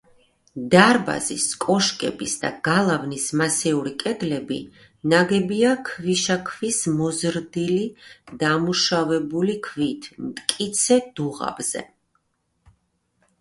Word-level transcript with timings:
დარბაზის, 0.73 1.43
კოშკების 1.65 2.31
და 2.43 2.49
გალავნის 2.67 3.27
მასიური 3.41 3.91
კედლები 4.05 4.57
ნაგებია 5.13 5.75
ქვიშაქვის 5.91 6.81
მოზრდილი, 7.03 7.85
დამუშავებული 8.47 9.57
ქვით, 9.69 10.09
მტკიცე 10.31 10.99
დუღაბზე. 11.21 11.85